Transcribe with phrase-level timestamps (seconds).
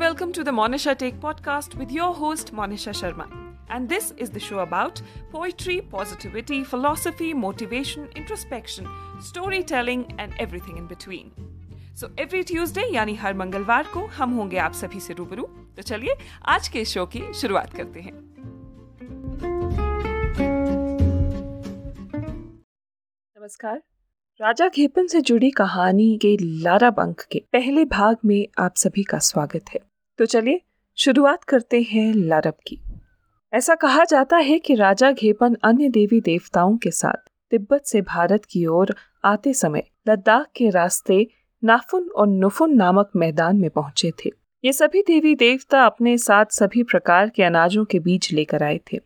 [0.00, 3.26] welcome to the Monisha Take podcast with your host Monisha Sharma.
[3.68, 8.88] And this is the show about poetry, positivity, philosophy, motivation, introspection,
[9.20, 11.30] storytelling and everything in between.
[12.00, 15.42] So every Tuesday यानी हर मंगलवार को हम होंगे आप सभी से रूबरू
[15.76, 16.14] तो चलिए
[16.54, 18.12] आज के शो की शुरुआत करते हैं
[23.36, 23.82] नमस्कार
[24.40, 29.18] राजा घेपन से जुड़ी कहानी के लारा बंक के पहले भाग में आप सभी का
[29.30, 29.89] स्वागत है
[30.20, 30.60] तो चलिए,
[30.96, 32.78] शुरुआत करते हैं लारब की।
[33.52, 38.44] ऐसा कहा जाता है कि राजा घेपन अन्य देवी देवताओं के साथ तिब्बत से भारत
[38.44, 38.94] की ओर
[39.24, 41.26] आते समय लद्दाख के रास्ते
[41.64, 44.30] नाफुन और नुफुन नामक मैदान में पहुँचे थे।
[44.64, 49.00] ये सभी देवी देवता अपने साथ सभी प्रकार के अनाजों के बीज लेकर आए थे।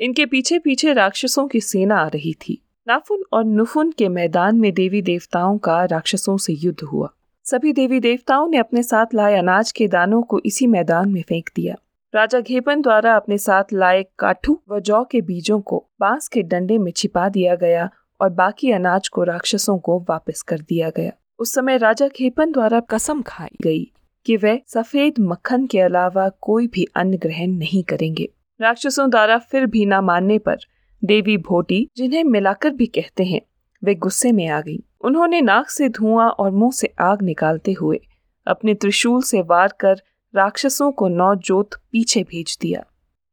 [0.00, 4.74] इनके पीछे पीछे राक्षसों की सेना आ रही थी। नाफुन और नुफुन के मैदान में
[4.74, 7.12] देवी देवताओं का राक्षसों से युद्ध हुआ।
[7.50, 11.50] सभी देवी देवताओं ने अपने साथ लाए अनाज के दानों को इसी मैदान में फेंक
[11.56, 11.74] दिया।
[12.14, 16.78] राजा घेपन द्वारा अपने साथ लाए काठू व जौ के बीजों को बाँस के डंडे
[16.78, 21.54] में छिपा दिया गया और बाकी अनाज को राक्षसों को वापस कर दिया गया। उस
[21.54, 23.92] समय राजा खेपन द्वारा कसम खाई गई
[24.26, 28.28] कि वे सफ़ेद मक्खन के अलावा कोई भी अन्न ग्रहण नहीं करेंगे।
[28.60, 30.56] राक्षसों द्वारा फिर भी न मानने पर
[31.04, 33.40] देवी भोटी, जिन्हें मिलाकर भी कहते हैं,
[33.84, 38.00] वे गुस्से में आ गई। उन्होंने नाक से धुआँ और मुँह से आग निकालते हुए
[38.46, 40.02] अपने त्रिशूल से वार कर
[40.34, 42.84] राक्षसों को नौ जोत पीछे भेज दिया।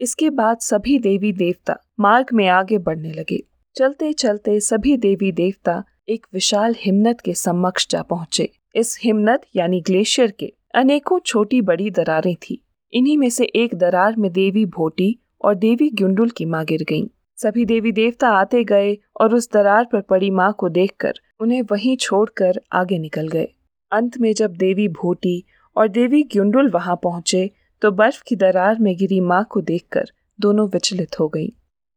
[0.00, 3.42] इसके बाद सभी देवी देवता मार्ग में आगे बढ़ने लगे।
[3.76, 9.80] चलते चलते सभी देवी देवता एक विशाल हिमनद के समक्ष जा पहुँचे। इस हिमनद यानी
[9.80, 15.16] ग्लेशियर के अनेकों छोटी बड़ी दरारें थी। इन्हीं में से एक दरार में देवी भोटी
[15.44, 17.06] और देवी ग्युंडुल की माँ गिर गईं।
[17.36, 21.96] सभी देवी देवता आते गए और उस दरार पर पड़ी माँ को देखकर उन्हें वहीं
[21.96, 23.48] छोड़कर आगे निकल गए।
[23.92, 25.42] अंत में जब देवी भोटी
[25.76, 27.50] और देवी ग्युंडुल वहाँ पहुँचे
[27.82, 31.48] तो बर्फ़ की दरार में गिरी माँ को देखकर दोनों विचलित हो गईं।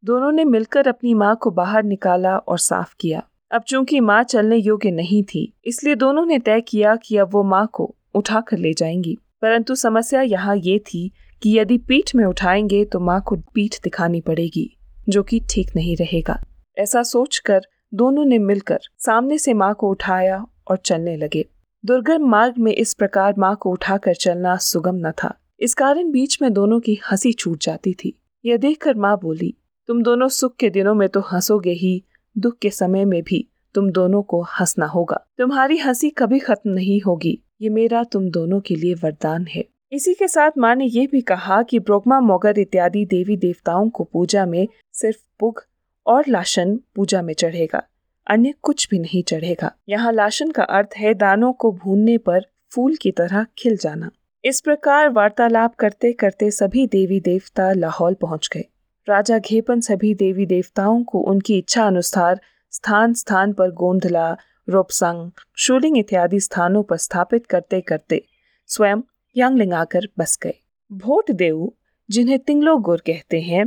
[0.04, 4.56] दोनों ने मिलकर अपनी माँ को बाहर निकाला और साफ़ किया। अब चूँकि माँ चलने
[4.56, 8.58] योग्य नहीं थी, इसलिए दोनों ने तय किया कि अब वो माँ को उठा कर
[8.58, 11.10] ले जाएँगी। परंतु समस्या यहाँ ये थी
[11.42, 14.70] कि यदि पीठ में उठाएँगे तो माँ को पीठ दिखानी पड़ेगी,
[15.08, 16.40] जो कि ठीक नहीं रहेगा।
[16.76, 21.48] ऐसा सोचकर दोनों ने मिलकर सामने से माँ को उठाया और चलने लगे।
[21.86, 26.38] दुर्गम मार्ग में इस प्रकार माँ को उठाकर चलना सुगम न था। इस कारण बीच
[26.42, 29.54] में दोनों की हँसी छूट जाती थी। यह देखकर माँ बोली,
[29.86, 32.04] तुम दोनों सुख के दिनों में तो हंसोगे ही,
[32.38, 37.00] दुख के समय में भी तुम दोनों को हंसना होगा। तुम्हारी हँसी कभी खत्म नहीं
[37.00, 41.08] होगी। ये मेरा तुम दोनों के लिए वरदान है। इसी के साथ माँ ने यह
[41.12, 45.62] भी कहा कि ब्रोगमा, मोगर इत्यादि देवी देवताओं को पूजा में सिर्फ़ पुग
[46.06, 47.82] और लाशन पूजा में चढ़ेगा,
[48.26, 52.96] अन्य कुछ भी नहीं चढ़ेगा। यहाँ लाशन का अर्थ है दानों को भूनने पर फूल
[52.96, 54.10] की तरह खिल जाना।
[54.44, 58.64] इस प्रकार वार्तालाप करते करते सभी देवी देवता लाहौल पहुँच गए।
[59.08, 62.40] राजा घेपन सभी देवी देवताओं को उनकी इच्छा अनुसार
[62.72, 64.30] स्थान स्थान पर गोंधला,
[64.68, 68.22] रोपसंग, शूलिंग इत्यादि स्थानों पर स्थापित करते करते
[68.70, 69.02] स्वयं
[69.36, 70.54] यांगलिंग आकर बस गए।
[70.90, 71.70] भोट देव
[72.08, 73.64] जिन्हें तिंगलो गुर कहते हैं,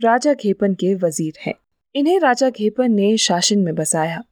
[0.00, 1.54] राजा घेपन के वज़ीर हैं।
[1.94, 4.22] इन्हें राजा घेपन ने शासन में बसाया।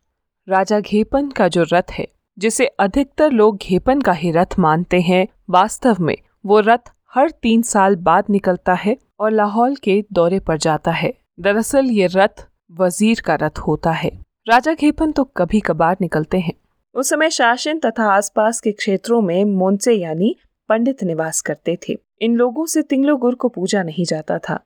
[0.48, 2.06] राजा घेपन का जो रथ है
[2.38, 7.62] जिसे अधिकतर लोग घेपन का ही रथ मानते हैं वास्तव में वो रथ हर तीन
[7.62, 13.20] साल बाद निकलता है और लाहौल के दौरे पर जाता है। दरअसल ये रथ वज़ीर
[13.20, 14.10] का रथ होता है।
[14.48, 16.54] राजा घेपन तो कभी कभार निकलते हैं।
[16.94, 20.34] उस समय शासन तथा आसपास के क्षेत्रों में मोनसे यानी
[20.68, 24.58] पंडित निवास करते थे। इन लोगों से तिंगलोगुर को पूजा नहीं जाता था।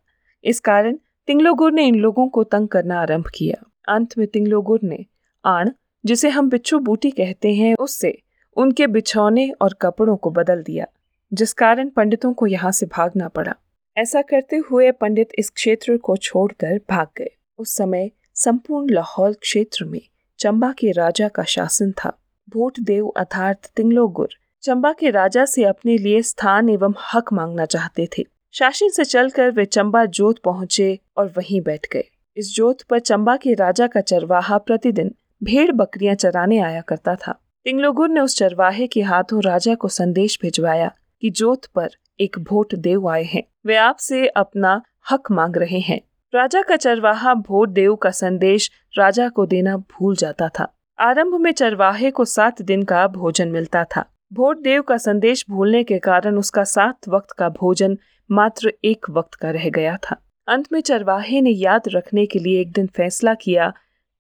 [0.45, 5.07] इस कारण तिंगलोगुर ने इन लोगों को तंग करना आरंभ किया। अंत में तिंगलोगुर ने,
[5.45, 5.71] आण,
[6.05, 8.23] जिसे हम बिच्छू बूटी कहते हैं, उससे
[8.57, 10.87] उनके बिछौने और कपड़ों को बदल दिया,
[11.33, 13.55] जिस कारण पंडितों को यहाँ से भागना पड़ा।
[13.97, 19.85] ऐसा करते हुए पंडित इस क्षेत्र को छोड़कर भाग गए। उस समय संपूर्ण लाहौल क्षेत्र
[19.85, 20.01] में
[20.39, 22.19] चंबा के राजा का शासन था।
[22.49, 24.29] भोट देव अर्थात तिंगलोगुर
[24.63, 29.51] चंबा के राजा से अपने लिए स्थान एवं हक मांगना चाहते थे। शासन से चलकर
[29.51, 32.05] वे चंबा जोत पहुँचे और वहीं बैठ गए।
[32.37, 37.33] इस जोत पर चंबा के राजा का चरवाहा प्रतिदिन भेड़ बकरियाँ चराने आया करता था।
[37.65, 41.89] तिंगलोगुर ने उस चरवाहे के हाथों राजा को संदेश भिजवाया कि जोत पर
[42.21, 46.01] एक भोट देव आए हैं। वे आपसे अपना हक मांग रहे हैं।
[46.35, 50.69] राजा का चरवाहा भोट देव का संदेश राजा को देना भूल जाता था।
[50.99, 55.85] आरंभ में चरवाहे को सात दिन का भोजन मिलता था। भोट देव का संदेश भूलने
[55.85, 57.99] के कारण उसका सात वक्त का भोजन
[58.33, 60.17] मात्र एक वक्त का रह गया था।
[60.49, 63.73] अंत में चरवाहे ने याद रखने के लिए एक दिन फैसला किया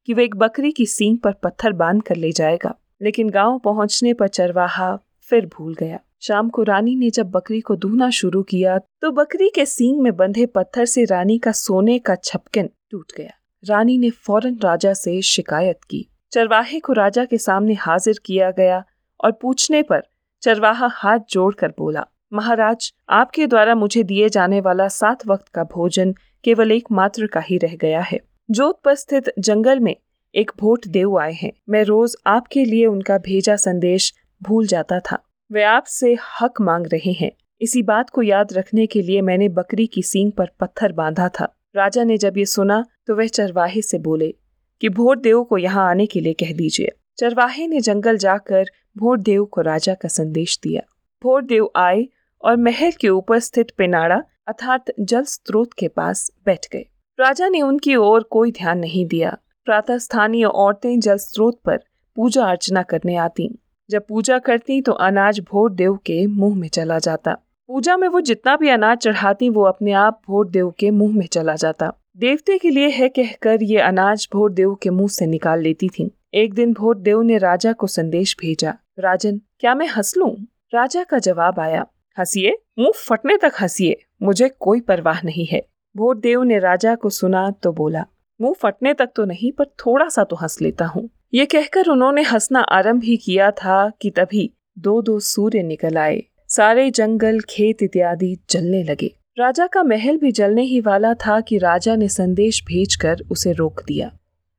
[0.08, 4.12] कि वह एक बकरी की सींग पर पत्थर बाँध कर ले जाएगा। लेकिन गाँव पहुँचने
[4.14, 8.78] पर चरवाहा फिर भूल गया। शाम को रानी ने जब बकरी को दूहना शुरू किया
[8.78, 13.32] तो बकरी के सींग में बंधे पत्थर से रानी का सोने का छपकन टूट गया।
[13.64, 18.84] रानी ने फ़ौरन राजा से शिकायत की। चरवाहे को राजा के सामने हाजिर किया गया
[19.20, 20.02] और पूछने पर
[20.42, 26.14] चरवाहा हाथ जोड़कर बोला महाराज, आपके द्वारा मुझे दिए जाने वाला सात वक्त का भोजन
[26.44, 28.20] केवल एक मात्र का ही रह गया है।
[28.50, 29.94] जोधपुर स्थित जंगल में
[30.34, 34.12] एक भोट देव आए हैं। मैं रोज आपके लिए उनका भेजा संदेश
[34.42, 35.18] भूल जाता था।
[35.50, 37.30] वे आपसे हक मांग रहे हैं।
[37.60, 41.52] इसी बात को याद रखने के लिए मैंने बकरी की सींग पर पत्थर बांधा था।
[41.76, 44.34] राजा ने जब ये सुना तो वह चरवाहे से बोले
[44.80, 48.64] कि भोट देव को यहाँ आने के लिए कह दीजिए। चरवाहे ने जंगल जाकर
[48.96, 50.82] भोट देव को राजा का संदेश दिया।
[51.22, 52.06] भोट देव आए
[52.44, 56.84] और महल के ऊपर स्थित पिनाड़ा अर्थात जल स्रोत के पास बैठ गए।
[57.18, 61.78] राजा ने उनकी ओर कोई ध्यान नहीं दिया। प्रातः स्थानीय औरतें जल स्रोत पर
[62.16, 63.48] पूजा अर्चना करने आती।
[63.90, 67.36] जब पूजा करती तो अनाज भोर देव के मुँह में चला जाता।
[67.68, 71.26] पूजा में वो जितना भी अनाज चढ़ाती, वो अपने आप भोट देव के मुँह में
[71.26, 75.60] चला जाता। देवते के लिए है कहकर ये अनाज भोट देव के मुँह से निकाल
[75.60, 80.16] लेती थी। एक दिन भोट देव ने राजा को संदेश भेजा, राजन, क्या मैं हंस
[80.16, 80.34] लूँ?
[80.74, 81.86] राजा का जवाब आया
[82.18, 85.66] हंसिए, मुँह फटने तक हंसिए, मुझे कोई परवाह नहीं है।
[85.96, 88.04] भोट देव ने राजा को सुना तो बोला,
[88.40, 92.22] मुँह फटने तक तो नहीं, पर थोड़ा सा तो हंस लेता हूँ। ये कहकर उन्होंने
[92.22, 97.82] हंसना आरंभ ही किया था कि तभी दो दो सूर्य निकल आए। सारे जंगल, खेत
[97.82, 102.64] इत्यादि जलने लगे। राजा का महल भी जलने ही वाला था कि राजा ने संदेश
[102.64, 104.12] भेजकर उसे रोक दिया।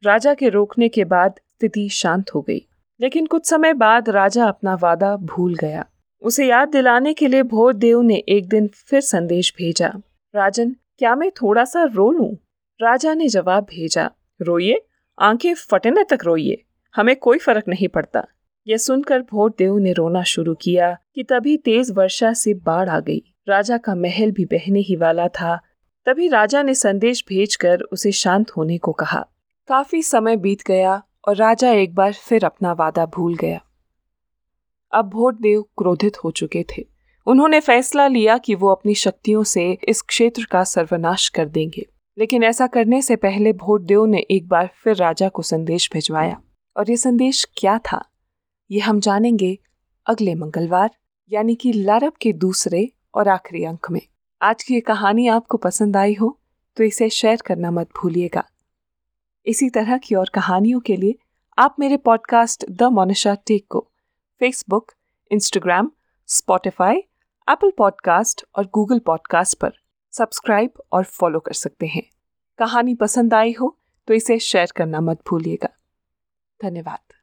[0.03, 2.67] राजा के रोकने के बाद स्थिति शांत हो गई।
[3.01, 5.85] लेकिन कुछ समय बाद राजा अपना वादा भूल गया।
[6.23, 9.93] उसे याद दिलाने के लिए भोर देव ने एक दिन फिर संदेश भेजा।
[10.35, 12.35] राजन, क्या मैं थोड़ा सा रो लूँ?
[12.81, 14.11] राजा ने जवाब भेजा,
[14.41, 14.85] रोइए,
[15.19, 16.63] आँखें फटने तक रोइए,
[16.95, 18.25] हमें कोई फ़र्क नहीं पड़ता।
[18.67, 22.99] यह सुनकर भोर देव ने रोना शुरू किया कि तभी तेज वर्षा से बाढ़ आ
[22.99, 25.59] गई। राजा का महल भी बहने ही वाला था।
[26.05, 29.27] तभी राजा ने संदेश भेजकर उसे शांत होने को कहा।
[29.67, 33.61] काफ़ी समय बीत गया और राजा एक बार फिर अपना वादा भूल गया।
[34.93, 36.85] अब भोट देव क्रोधित हो चुके थे।
[37.27, 41.85] उन्होंने फैसला लिया कि वो अपनी शक्तियों से इस क्षेत्र का सर्वनाश कर देंगे।
[42.17, 46.41] लेकिन ऐसा करने से पहले भोट देव ने एक बार फिर राजा को संदेश भिजवाया।
[46.77, 48.05] और ये संदेश क्या था?
[48.71, 49.57] ये हम जानेंगे
[50.07, 50.89] अगले मंगलवार,
[51.31, 54.01] यानी कि लारब के दूसरे और आखिरी अंक में।
[54.41, 56.39] आज की ये कहानी आपको पसंद आई हो
[56.77, 58.43] तो इसे शेयर करना मत भूलिएगा।
[59.45, 61.15] इसी तरह की और कहानियों के लिए
[61.57, 63.89] आप मेरे पॉडकास्ट द मोनिशा टेक को
[64.39, 64.91] Facebook
[65.31, 65.91] Instagram
[66.27, 66.95] Spotify
[67.49, 69.71] Apple podcast और गूगल पॉडकास्ट पर
[70.11, 72.03] सब्सक्राइब और फॉलो कर सकते हैं।
[72.59, 73.77] कहानी पसंद आई हो
[74.07, 75.69] तो इसे शेयर करना मत भूलिएगा।
[76.61, 77.11] धन्यवाद।